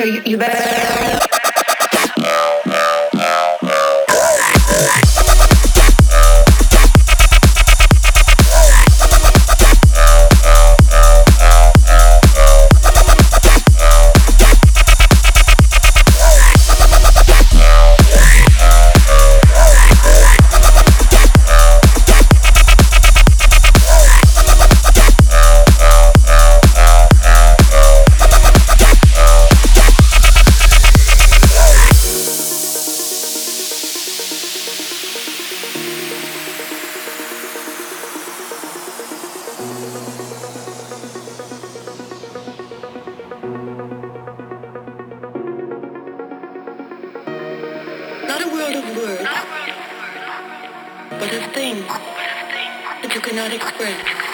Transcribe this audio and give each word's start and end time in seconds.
So 0.00 0.06
you, 0.06 0.22
you 0.24 0.38
better. 0.38 1.29
Not 48.30 48.42
a 48.42 48.46
world 48.46 48.76
of 48.76 48.96
words, 48.96 49.28
but 51.10 51.32
a 51.34 51.40
thing 51.52 51.82
that 51.82 53.10
you 53.12 53.20
cannot 53.20 53.52
express. 53.52 54.29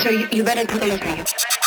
So 0.00 0.08
you, 0.08 0.26
you 0.32 0.42
better 0.42 0.64
look 0.86 1.04
at 1.04 1.18
it. 1.18 1.59